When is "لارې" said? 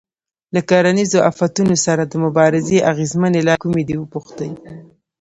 3.47-3.61